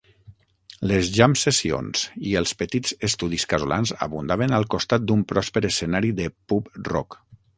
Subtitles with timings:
[0.91, 6.75] Les jam-sessions i els petits estudis casolans abundaven al costat d'un pròsper escenari de pub
[6.93, 7.21] rock.